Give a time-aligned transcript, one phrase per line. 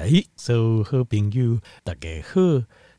[0.00, 2.40] 来，所有好朋友，大家好，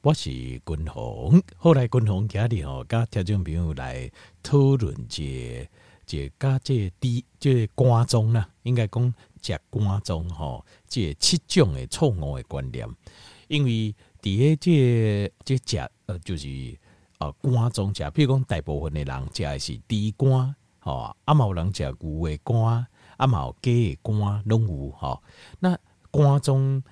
[0.03, 1.41] 我是君鸿。
[1.57, 4.07] 后来君鸿今日吼，甲听众朋友来
[4.43, 5.67] 讨论这
[6.05, 9.11] 这加这第这瓜中啦，应该讲
[9.41, 12.87] 这瓜中吼，这七种的错误的观念。
[13.47, 16.47] 因为伫个这这食呃，就是
[17.17, 22.85] 呃瓜中食，比如讲大部分的人食的是猪肝，吼，啊嘛有人食牛的肝，
[23.17, 25.23] 啊嘛有鸡的肝，拢有吼，
[25.61, 25.75] 那。
[26.11, 26.83] 肝中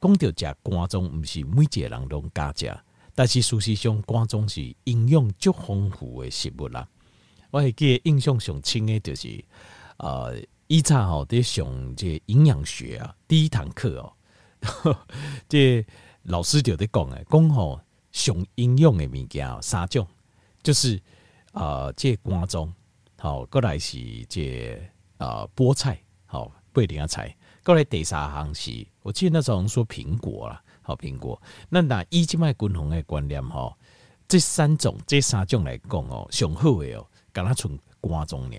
[0.00, 2.72] 讲到食肝中，毋是每一个人拢敢食，
[3.14, 6.88] 但是事实上，肝中是营养足丰富的食物啦。
[7.50, 9.44] 我会记得印象上深的，就是
[9.96, 10.36] 呃，
[10.66, 14.96] 以前吼在上这营养学啊，第一堂课哦，
[15.48, 15.84] 这
[16.24, 17.80] 老师就伫讲诶，讲吼
[18.12, 20.06] 上营养的物件三种，
[20.62, 21.00] 就是
[21.52, 22.72] 呃，这肝中
[23.16, 24.80] 好，过来是这
[25.16, 27.34] 呃菠菜好，不一定要菜。
[27.68, 31.38] 过来第三项是，我记得那时候说苹果啦，好苹果。
[31.68, 33.76] 那那以前卖均衡的观念吼，
[34.26, 38.56] 这三种这三种来讲哦，上好的哦，敢若从瓜中呢。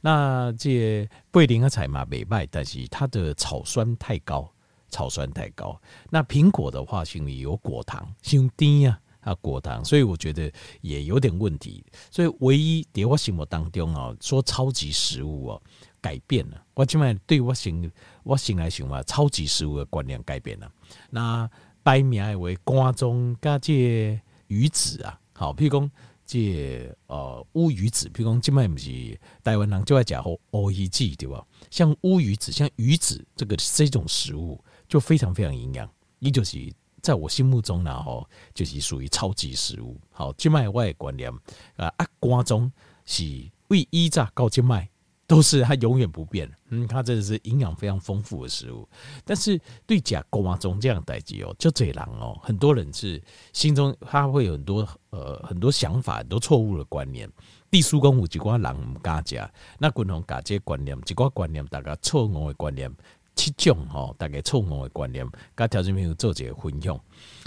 [0.00, 4.52] 那这不一定菜嘛未歹，但是它的草酸太高，
[4.88, 5.80] 草酸太高。
[6.10, 11.84] 那苹果的话，因为有果糖，伤甜啊，啊果糖，所以我觉得也有点问题。
[12.10, 15.62] 所以唯一在我心目当中哦，说超级食物哦。
[16.00, 17.90] 改变了，我今麦对我心
[18.22, 20.70] 我心来想嘛，超级食物的观念改变了。
[21.10, 21.48] 那
[21.82, 25.90] 摆名为瓜中加这鱼子啊，好，譬如讲
[26.26, 31.42] 这呃乌鱼子，譬如讲今麦不是台湾人就爱讲乌乌鱼子对吧？
[31.70, 36.58] 像乌鱼子，像鱼子这个这种食物就非常非常营养，也就是
[37.00, 39.98] 在我心目中呢，吼，就是属于超级食物。
[40.10, 41.32] 好，今麦我的观念
[41.76, 42.70] 啊，啊瓜中
[43.06, 43.24] 是
[43.68, 44.89] 为依炸高今麦。
[45.30, 48.88] 都是它永远不变，嗯，它真的是营养非常丰富的食物。
[49.24, 49.56] 但是
[49.86, 53.22] 对甲瓜中这样代志哦，就这样哦，很多人是
[53.52, 57.30] 心中他会有很多呃很多想法，很多错误的观念。
[57.70, 59.40] 地书公有几挂人唔敢食，
[59.78, 62.92] 那共同假这观念，几挂观念大家错误的观念
[63.36, 65.24] 七种吼，大概错误的观念，
[65.54, 67.00] 跟条件朋友做这个分享，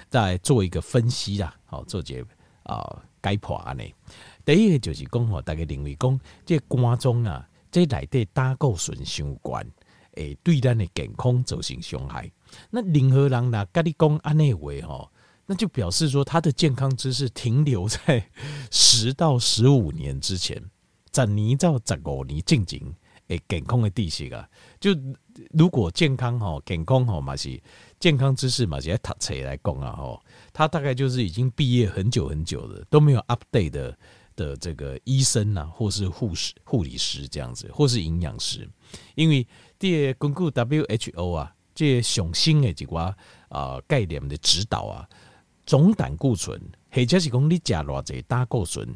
[0.10, 2.24] 再做一个分析啦，好做这
[2.64, 3.84] 啊解剖案呢。
[4.46, 7.46] 第一个就是讲吼，大家认为讲这瓜中啊。
[7.74, 9.66] 这内底胆固醇相关，
[10.14, 12.32] 诶，对咱的健康造成伤害。
[12.70, 15.12] 那任何人呐，甲你讲安内话吼，
[15.48, 18.30] 那就表示说他的健康知识停留在
[18.70, 20.64] 十到十五年之前，
[21.12, 22.94] 十年到十五年进行
[23.30, 24.48] 诶健康的知识啊。
[24.80, 24.92] 就
[25.50, 27.60] 如果健康吼，健康吼嘛是
[28.00, 30.22] 健康知识嘛是在读册来讲啊吼，
[30.54, 33.98] 他大概就是已经毕业很久很久了，都没有 update 的。
[34.36, 38.70] 的这个医生啊，或是护士、护理师这样子，或是营养师，
[39.16, 39.48] 因为
[39.80, 43.16] 这根据 WHO 啊，这上新的几挂
[43.50, 45.08] 啊概念的指导啊，
[45.66, 46.60] 总胆固醇
[46.92, 48.96] 或者是讲你食偌济胆固醇，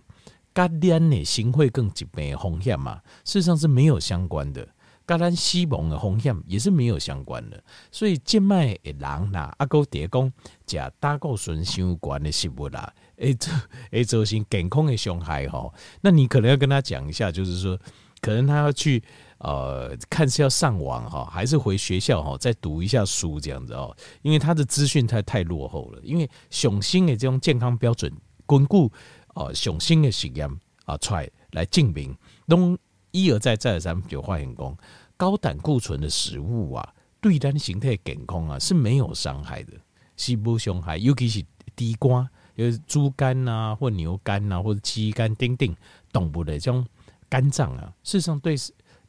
[0.53, 4.67] 跟咱的心血管疾病风险嘛，事实上是没有相关的，
[5.07, 10.31] 甲咱死亡的风险也是没有相关的，所以静脉的人呐，阿哥爹讲
[10.67, 12.93] 食胆固醇相关的食物啦。
[13.17, 13.51] 诶，这
[13.91, 15.71] 诶，造成健康的伤害哈。
[16.01, 17.77] 那你可能要跟他讲一下，就是说，
[18.21, 19.03] 可能他要去
[19.39, 23.95] 呃，看是要上网哈，还是回学校哈，再读一下书这样子哦。
[24.21, 26.01] 因为他的资讯太太落后了。
[26.03, 28.11] 因为上新的这种健康标准，
[28.45, 28.91] 巩固
[29.33, 30.49] 呃上新的实验
[30.85, 32.15] 啊出来来证明，
[32.47, 32.77] 东
[33.11, 34.77] 一而再再而三就发现讲，
[35.15, 39.73] 高胆固醇的食物啊，对咱形态健康啊是没有伤害的，
[40.15, 41.41] 是不伤害，尤其是
[41.75, 42.29] 猪肝。
[42.57, 45.75] 就是猪肝呐、啊，或牛肝呐、啊，或者鸡肝、丁丁
[46.11, 46.83] 动物的这种
[47.29, 48.55] 肝脏啊，事实上对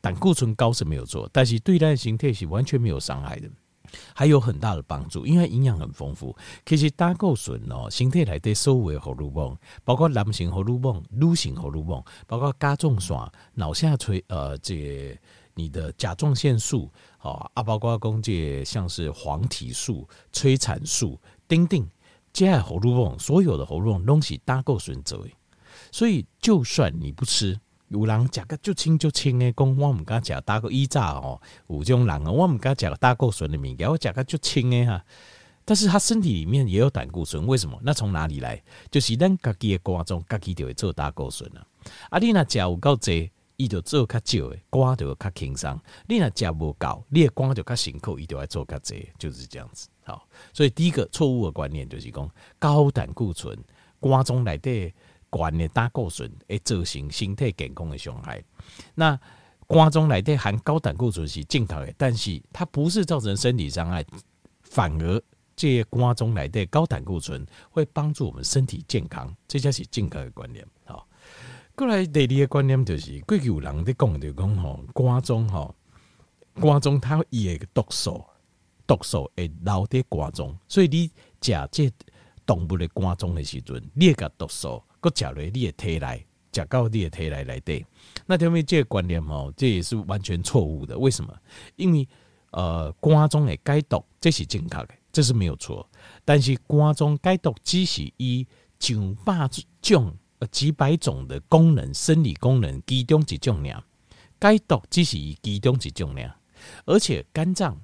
[0.01, 3.49] 胆固醇高是没有错，但是对它的形态是完全没有伤害的，
[4.15, 6.37] 还有很大的帮助，因为营养很丰富。
[6.67, 13.17] 其实胆固醇哦，形态来对所有的荷尔蒙，包括男性荷尔蒙、女性荷尔蒙，包括甲状腺、
[13.55, 15.19] 脑下垂呃，这
[15.55, 16.89] 你的甲状腺素
[17.23, 21.19] 哦，啊，包括讲这像是黄体素、催产素、
[21.49, 21.89] 丁丁。
[22.39, 25.27] 接下来喉咙痛，所有的喉咙东西胆固醇走，
[25.91, 27.59] 所以就算你不吃，
[27.89, 35.05] 有人讲个就轻就轻的，讲我们刚讲胆固醇炸哦，有种人哦，我们刚讲胆固醇的物件，我讲个就轻的哈，
[35.65, 37.77] 但是他身体里面也有胆固醇，为什么？
[37.83, 38.63] 那从哪里来？
[38.89, 41.67] 就是咱家己的肝脏，家己就会做胆固醇啊。
[42.09, 45.77] 啊，你若食有够济，伊就做较少的，肝就会较轻松；
[46.07, 49.89] 你若食无够，你的肝就较辛苦，伊就会做较济，就是这样子。
[50.09, 53.55] 好，所以第一个错误的观念就是讲高胆固醇，
[54.01, 54.91] 肝中内底
[55.29, 58.43] 管的胆固醇会造成身体健康的伤害。
[58.95, 59.21] 那
[59.67, 64.03] 肝中内的含高胆固醇是正常的，但是它不是造成身体伤害，
[64.63, 65.23] 反而
[65.55, 70.67] 这瓜中来的高胆固醇会帮助我们身体健康，这才是正确的观念。
[70.87, 71.07] 好，
[71.77, 75.75] 过来第二个观念就是，过去有人在讲就讲吼，瓜中吼，
[76.55, 78.25] 瓜中它也毒素，
[78.89, 81.07] 毒素会留在瓜中，所以你
[81.41, 81.93] 食这
[82.45, 87.85] 动物的瓜中的时阵，你个毒素搁食落你的体内，食到你的体内来底。
[88.27, 90.99] 那条面这个观念吼，这也是完全错误的。
[90.99, 91.33] 为什么？
[91.77, 92.09] 因为
[92.51, 95.87] 呃，肝中的解毒这是正确的，这是没有错。
[96.25, 98.47] 但是肝中解毒只是以
[98.81, 99.47] 上百
[99.83, 100.17] 种、
[100.51, 103.85] 几百种的功能、生理功能其中一种量，
[104.41, 106.35] 解毒只是以其中一种量，
[106.87, 107.79] 而且肝脏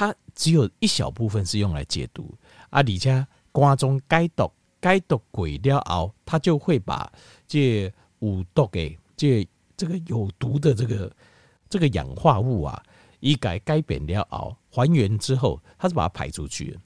[0.00, 2.34] 它只有一小部分是用来解毒，
[2.70, 4.50] 啊，而且肝中解毒
[4.80, 7.12] 解毒过了后，它就会把
[7.46, 11.12] 这有毒的这这个有毒的这个
[11.68, 12.82] 这个氧化物啊。
[13.20, 16.78] 一改改变了后，还原之后，它是把它排出去，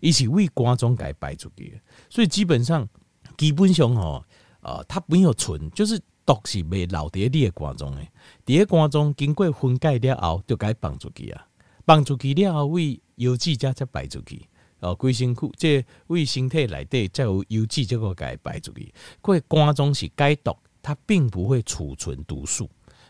[0.00, 1.78] 一起为肝中改排出去，
[2.08, 2.88] 所以基本上
[3.36, 4.24] 基本上哦，
[4.62, 8.02] 呃，它没有存，就是毒是未留在你的肝中的，
[8.46, 11.46] 在肝中经过分解了后，就该放出去啊，
[11.86, 14.46] 放出去了后为油脂才才排出去，
[14.80, 18.92] 哦，归身库这为身体内底才有油脂这个该排出去，因
[19.22, 22.68] 为肝中是解毒，它并不会储存毒素，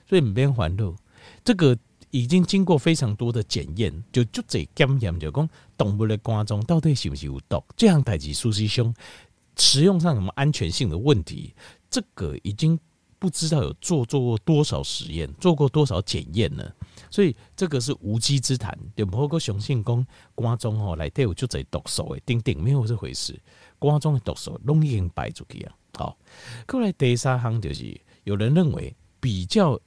[0.08, 0.94] 所以唔免烦恼
[1.44, 1.78] 这个。
[2.14, 5.48] 已经经过非常多的检验，就就这检验就讲
[5.78, 8.94] 动物的肝中到底是不是有毒，这样代志事实上
[9.56, 11.54] 使用上什么安全性的问题，
[11.88, 12.78] 这个已经
[13.22, 16.69] 不知道有做做过多少实验，做过多少检验呢，
[17.08, 18.76] 所以这个是无稽之谈。
[18.96, 20.04] 就包括雄性公
[20.34, 23.40] 瓜中哦来对我就这毒素诶，顶顶没有这回事，
[23.78, 25.72] 瓜中的毒素容易排出去啊。
[25.94, 26.19] 好，
[26.66, 29.80] 过来第三行就是有人认为比较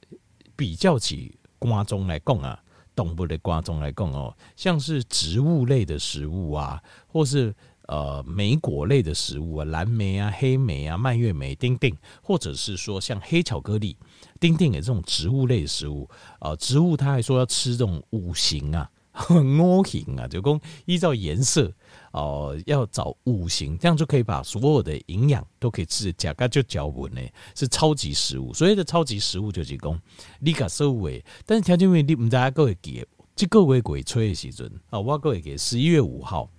[0.56, 1.36] 比较起。
[1.58, 2.62] 瓜中来讲啊，
[2.94, 7.52] 动物的瓜中来讲哦，像是植物类的食物啊，或是
[7.86, 13.96] 呃莓果类的食物啊，蓝莓啊、黑莓啊、蔓越莓、丁丁，或者是说像黑巧克力、
[14.38, 18.90] 丁丁的这种植物类的食物啊、呃，植物他还说要吃这种五行啊。
[19.30, 21.72] 五行啊，就讲依照颜色
[22.12, 26.12] 哦、呃，要找五行，这样就可以把所有的营养都可以吃。
[26.12, 27.20] 甲肝就脚稳呢，
[27.54, 28.52] 是超级食物。
[28.52, 29.98] 所谓的超级食物就是讲
[30.38, 33.02] 你甲收尾，但是条件为你唔知阿各位记，
[33.34, 36.50] 这个月鬼吹的时阵啊，我各位给十一月五号，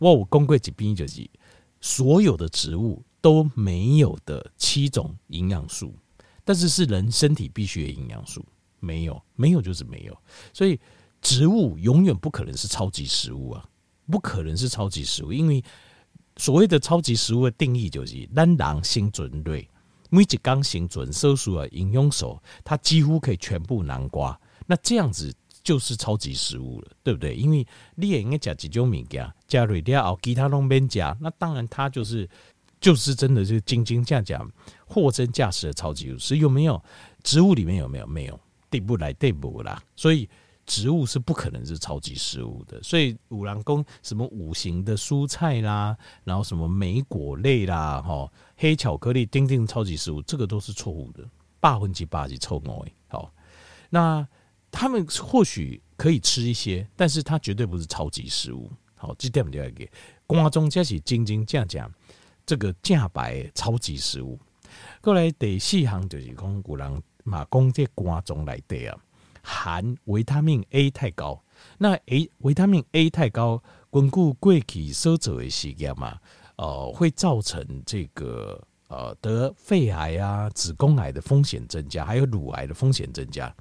[0.00, 1.24] 我有讲过一篇就是
[1.80, 5.94] 所有的植物都没有的七种营养素，
[6.44, 8.44] 但是是人身体必须的营养素，
[8.80, 10.18] 没有，没有就是没有，
[10.52, 10.76] 所以。
[11.22, 13.68] 植物永远不可能是超级食物啊，
[14.10, 15.62] 不可能是超级食物，因为
[16.38, 19.68] 所谓的超级食物的定义就是，咱人生存类。
[20.08, 24.34] 每一缸生存所需的营养素，它几乎可以全部囊括，
[24.66, 25.30] 那这样子
[25.62, 27.34] 就是超级食物了，对不对？
[27.34, 32.28] 因为你也应该讲几种物件，加瑞掉后其他拢免加，那当然它就是
[32.80, 34.40] 就是真的是斤斤价价、
[34.86, 36.82] 货真价实的超级食物，有没有？
[37.22, 38.06] 植物里面有没有？
[38.06, 40.28] 没有，对不来对不啦，所以。
[40.66, 51.24] 植物是不可能是超级食物的，所以五郎公什么五行的蔬菜啦，然后什么莓果类啦，哈，黑巧克力、丁丁超级食物，这个都是错误的，
[51.58, 52.92] 百分之八是错误的。
[53.08, 53.32] 好，
[53.88, 54.24] 那
[54.70, 58.70] 他们或许可以吃一些，但是它绝对不是超级食物。
[58.96, 59.90] 好，这点就要给
[60.26, 61.90] 瓜中加起斤斤价价，
[62.44, 64.38] 这个价白超级食物。
[65.00, 68.98] 过来第四行就是讲古人马公这瓜中来的啊。
[69.42, 71.42] 含维他命 A 太高，
[71.78, 76.18] 那 A 维他命 A 太高，根据过去所做的时间嘛，
[76.56, 83.52] 呃，会造成这个呃得肺癌啊、子宫癌的风险增加，还有乳癌的风险增加。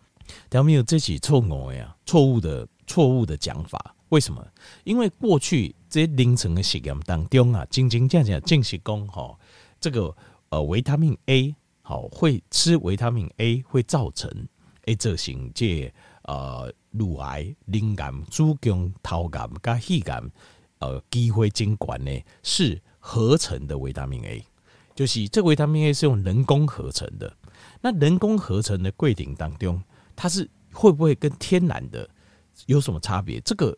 [0.49, 3.95] 他们有这起错误呀，错误的错误的讲法。
[4.09, 4.45] 为什么？
[4.83, 9.37] 因为过去这些临床的实验当中啊，真真正正证实讲哈，
[9.79, 10.15] 这个
[10.49, 14.29] 呃维他命 A 好会吃维他命 A 会造成。
[14.85, 15.93] 会造成这
[16.23, 20.23] 呃乳癌、淋癌、子宫头癌、加肺癌，
[20.79, 22.11] 呃机会增高呢？
[22.41, 24.43] 是合成的维他命 A，
[24.95, 27.31] 就是这维他命 A 是用人工合成的。
[27.81, 29.79] 那人工合成的过程当中，
[30.21, 32.07] 它是会不会跟天然的
[32.65, 33.39] 有什么差别？
[33.39, 33.73] 这个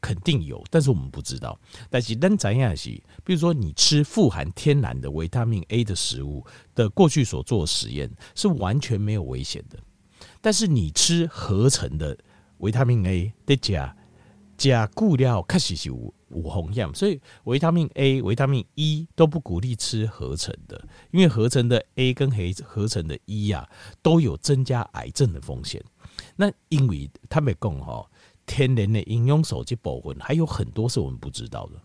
[0.00, 1.60] 肯定有，但是我们不知道。
[1.90, 2.88] 但是咱知影是，
[3.22, 6.42] 比如说你吃富含天然的维他命 A 的食物
[6.74, 9.78] 的过去所做的实验，是完全没有危险的。
[10.40, 12.16] 但是你吃合成的
[12.58, 13.94] 维他命 A 的假
[14.56, 23.68] 加固料确实是有有风险，所以维他命 A、维他命 E 都不鼓励吃合成的，因为合成的 A 跟合合成的 E 啊
[24.02, 25.82] 都有增加癌症的风险。
[26.36, 28.04] 那因为他们讲哈，
[28.46, 31.80] 天然的饮用手机部分还有很多是我们不知道的，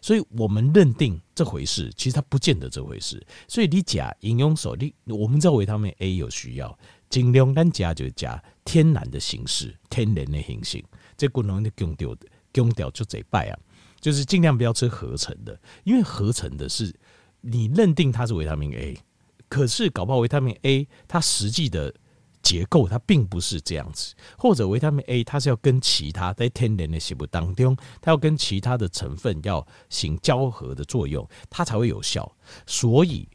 [0.00, 3.24] 所以我们认定这回事，其实它不见得这回事。
[3.48, 6.76] 所以你加饮用手机我们知道维他命 A 有需要，
[7.08, 10.82] 尽量咱加就加天然的形式，天然的形式。
[11.16, 13.58] 这功能的强调的强调就这拜啊，
[14.00, 16.94] 就是尽量不要吃合成的，因为合成的是
[17.40, 18.98] 你认定它是维他命 A，
[19.48, 21.94] 可是搞不好维他命 A 它实际的。
[22.42, 32.36] 结构它并不是这样子，或者维他命 A 它是要跟其他在天然的食物当中，它要跟其他的成分要行交合的作用，它才会有效。
[32.66, 33.28] 所以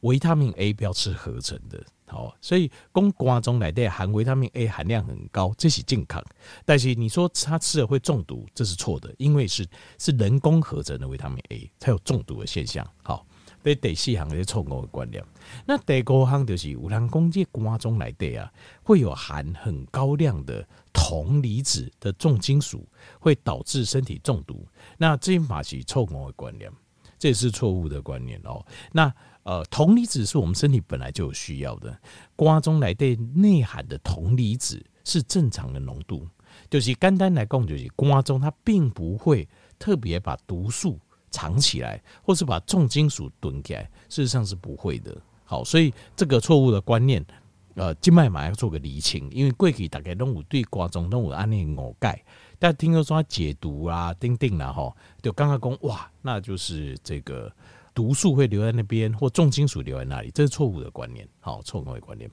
[0.00, 6.22] 维他命 A 不要吃合成的，好，所以公瓜中来的含维他命 A 含量很高，这是健康。
[6.64, 9.66] 但是你说它吃了会中毒，这是错的，因为是
[9.98, 12.86] 是人工合成的维他命 A 才有中毒的现象。
[13.02, 13.26] 好。
[13.62, 15.24] 这第四项是错误的观念。
[15.64, 22.86] 那第五项就是有人讲这瓜中来的啊，会有含很高量的铜离子的重金属，
[23.18, 24.68] 会导致身体中毒。
[24.98, 26.70] 那这嘛是错误的观念，
[27.18, 28.62] 这也是错误的观念哦。
[28.92, 29.10] 那
[29.44, 31.96] 呃，铜离子是我们身体本来就有需要的，
[32.36, 36.28] 瓜中来对内含的铜离子是正常的浓度，
[36.68, 39.48] 就是简单来讲，就是瓜中它并不会
[39.78, 40.98] 特别把毒素。
[41.30, 45.20] 藏起来，或是把重金属囤起来，事实上是不会的。
[45.44, 47.26] 好，所以这个错误的观念，
[47.74, 52.24] 呃，静脉马要做个厘清，因为过去大概都有对瓜中都有安尼误解，
[52.60, 57.52] 但听说说解毒啊、钉钉啦，吼，就刚刚讲哇，那就是这个
[57.94, 61.28] 毒素会留在那边，或重金属留在那里，这是错误的观念。
[61.40, 62.30] 好，错误的观念。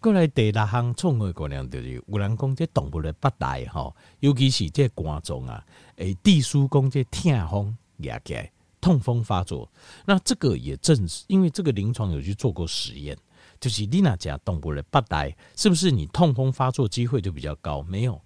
[0.00, 5.64] 过来第六项错误的观念就是有人讲这动物的八大吼，尤其是这瓜中啊，
[5.96, 7.76] 诶，地书讲这痛风。
[8.02, 8.48] 牙盖
[8.80, 9.68] 痛风发作，
[10.06, 13.18] 那这个也正是因为这个临床有去做过实验，
[13.58, 17.82] 就是你那家动物的八代，是不是你痛风发作机会就比较高？
[17.82, 18.22] 没有，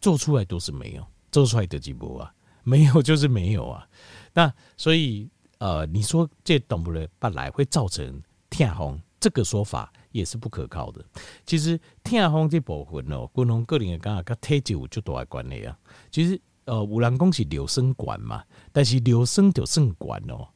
[0.00, 2.34] 做出来都是没有，做出来的几波啊，
[2.64, 3.86] 没有就是没有啊。
[4.34, 11.04] 那所以呃，你说这动物的八代会造成痛风，这个说法也是不可靠的。
[11.44, 15.78] 其实痛风这部分哦，跟我个人的感觉跟体质有就大关系啊。
[16.10, 16.40] 其实。
[16.68, 20.46] 呃，有人讲是尿酸管嘛，但是尿酸就算管哦，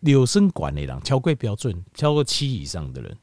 [0.00, 3.16] 尿酸管的人超过标准，超过七以上的人，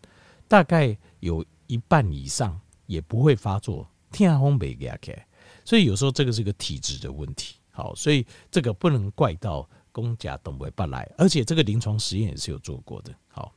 [0.48, 5.28] 大概有一半以上也不会发作，天风没给他开，
[5.66, 7.58] 所以有时候这个是个体质的问题。
[7.70, 13.12] 好，所以这个不能怪到公家动物不来，而且这个临床实验也是有做过的。
[13.30, 13.52] 好，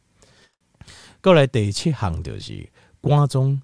[1.20, 2.66] 过来第七项就是
[3.02, 3.61] 瓜中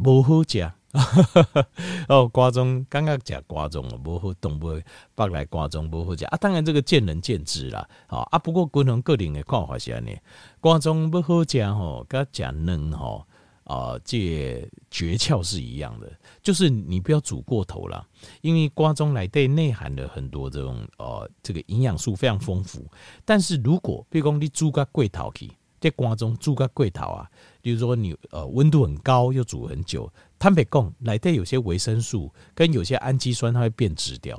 [0.00, 0.70] 不好食。
[2.08, 4.80] 哦，瓜中刚刚讲瓜中无，好动不
[5.16, 6.36] 放来瓜中不好食啊。
[6.36, 8.38] 当然这个见仁见智啦，好啊。
[8.38, 10.16] 不过个人个人的看法是安尼，
[10.60, 13.26] 瓜中不好食吼，跟讲嫩吼
[13.64, 18.06] 啊，这诀窍是一样的，就是你不要煮过头了，
[18.40, 22.84] 因为瓜中来对内含了很多这种呃这个营养素非常丰富。
[23.24, 25.50] 但是如果比如讲你煮个桂桃去，
[25.80, 30.12] 在瓜中煮个桂桃啊，比如说你呃温度很高又煮很久。
[30.38, 34.36] 坦白讲，里头有些维生素跟有些氨基酸，它会变质掉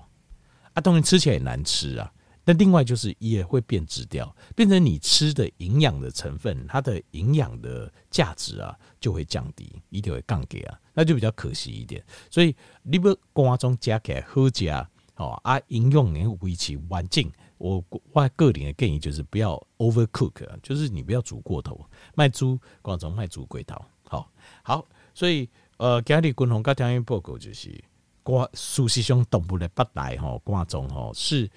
[0.74, 2.12] 啊，当然吃起来也难吃啊。
[2.46, 12.04] 那另外就是也会变质掉，变成你吃的营养的成分，它的营养的价值啊就会降低，一定会降低啊，那就比较可惜一点。
[12.30, 14.68] 所以你不瓜中加起来好吃
[15.16, 17.24] 哦啊，营养能维持完整。
[17.58, 21.80] 我我个人的建议就是不要 overcook，就是你不要煮过头，
[22.16, 24.32] 卖猪瓜中卖猪龟头，好
[24.64, 25.50] 好，所以。
[25.78, 27.84] 呃，今日军方甲听报告就是，
[28.22, 31.50] 瓜事实上动物的八大吼，瓜中吼是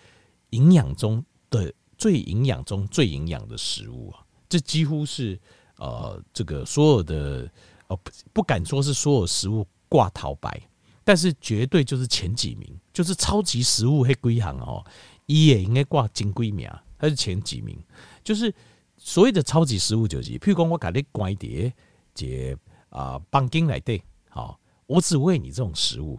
[0.51, 4.25] 营养中的最营养中最营养的食物啊！
[4.49, 5.39] 这几乎是
[5.77, 7.51] 呃，这个所有的
[7.89, 10.61] 呃不不敢说是所有食物挂头牌，
[11.05, 14.85] 但是绝对就是前几名，就是超级食物迄几行哦，
[15.27, 17.79] 伊也应该挂前几名，还是前几名？
[18.25, 18.55] 就是
[18.97, 21.73] 所谓的超级食物就是，譬如讲我甲你关碟
[22.15, 22.57] 这。
[22.89, 26.19] 啊，绑金来对，好，我只喂你这种食物，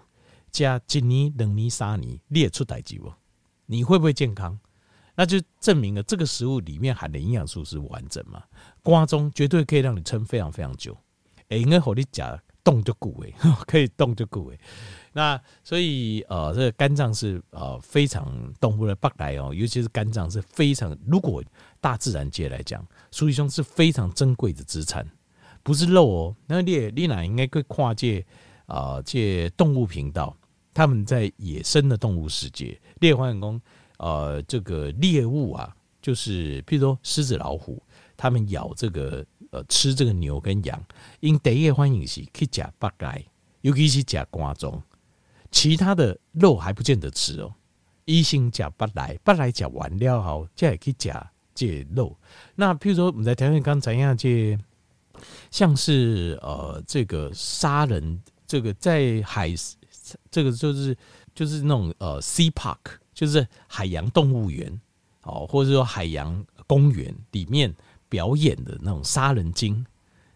[0.52, 3.12] 加一年、两年、三年，你也出代志不？
[3.68, 4.58] 你会不会健康？
[5.16, 8.44] 那就证明了这个食物里面含的营养素是完整嘛？
[8.84, 10.98] 瓜中绝对可以让你撑非常非常久，
[11.50, 13.34] 哎，应该和你讲冻就固诶，
[13.66, 14.60] 可以冻就固诶。
[15.14, 21.44] 那所以呃，这个肝脏是呃非常动物的八来哦，尤其是肝脏是非常，如果
[21.82, 25.06] 大自然界来讲，苏医生是非常珍贵的资产。
[25.64, 28.26] 不是肉哦，那你你哪应该会跨界
[28.68, 29.02] 啊？
[29.02, 30.38] 借动物频道，
[30.78, 33.60] 他们在野生的动物世界，猎欢公
[33.98, 37.82] 呃，这个猎物啊，就是譬如说狮子、老虎，
[38.16, 40.80] 他们咬这个呃吃这个牛跟羊，
[41.20, 43.26] 因第一欢迎是去吃八戒，
[43.62, 44.80] 尤其是吃瓜中。
[45.50, 47.52] 其他的肉还不见得吃哦。
[48.06, 51.12] 一心吃八来，八来吃完了后，再去吃
[51.56, 52.16] 这肉。
[52.54, 54.56] 那譬如说，我们在条件刚才样这，
[55.50, 59.52] 像是呃这个杀人，这个在海，
[60.30, 60.96] 这个就是
[61.34, 62.78] 就是那种呃 Sea Park，
[63.14, 64.80] 就是海洋动物园
[65.24, 67.74] 哦，或者说海洋公园里面
[68.10, 69.86] 表演的那种杀人鲸。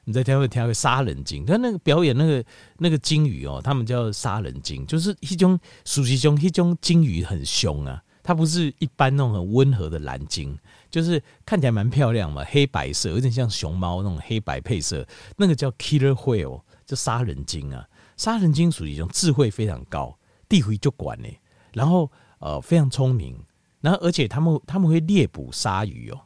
[0.04, 2.44] 你在挑会挑个杀人鲸，他那个表演那个
[2.80, 10.58] 那个鲸鱼哦，他们叫杀人鲸，就是一种属于种一种鲸鱼很凶啊，它不是一般那种很温和的蓝鲸，
[10.90, 17.88] 就是看起来蛮漂亮嘛，黑白色，有点像熊猫那种黑白配色，那个叫 killer whale，叫杀人鲸啊。
[18.22, 20.16] 杀人鲸属于一种智慧非常高，
[20.48, 21.28] 地回就管呢，
[21.74, 23.36] 然后呃非常聪明，
[23.80, 26.22] 然后而且他们他们会猎捕鲨鱼哦。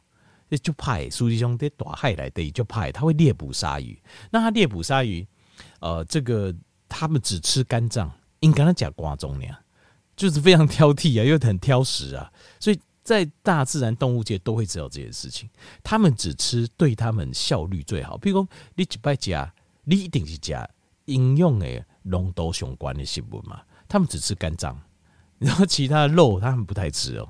[0.62, 3.98] 就派苏迪兄在大海来的就派，他会猎捕鲨鱼。
[4.30, 5.26] 那他猎捕鲨鱼，
[5.80, 6.54] 呃，这个
[6.86, 9.46] 他们只吃肝脏，应该他讲瓜中呢，
[10.14, 12.30] 就是非常挑剔啊，又很挑食啊。
[12.60, 15.48] 所以在大自然动物界都会知道这件事情。
[15.82, 19.50] 他们只吃对他们效率最好，譬如说你一摆加，
[19.84, 20.68] 你一定是加
[21.06, 23.60] 营养的浓度相关的食物嘛。
[23.88, 24.80] 他们只吃肝脏，
[25.38, 27.28] 然后其他的肉他们不太吃哦。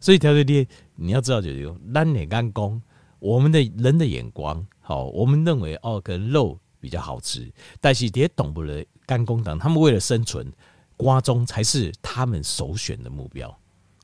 [0.00, 0.66] 所以条条列，
[0.96, 2.80] 你要知道，就是蓝脸干公，
[3.18, 10.52] 我们的人的眼光，好，我们认为哦，可肉比较好吃，但是这些动物的肝功能，他们为了生存，
[10.96, 13.54] 瓜中才是他们首选的目标。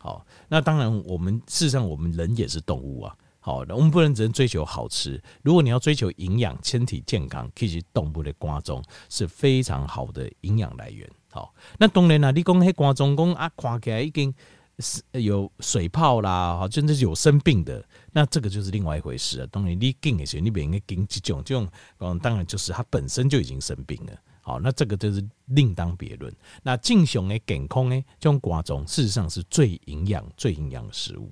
[0.00, 3.16] 好，那当然，我们事实上，我们人也是动物啊。
[3.44, 11.06] 好，我们不能只能追求好吃，如果你要追求营养、身体健康，其实动物的瓜中是非常好的营养来源。
[11.30, 14.34] 好，那当然啦，你讲那瓜中讲啊，看起来已经。
[14.80, 19.46] 是有水泡啦，哈，真的是有生病的，那这个就是另外一回事啊。
[19.52, 24.12] 当然，你经的时候，你别应该经这种这种，嗯，当然就是它本身就已经生病了。
[24.40, 26.34] 好，那这个就是另当别论。
[26.64, 31.30] 那正常的健康呢，这种瓜种事实上是最营养、最营养的食物。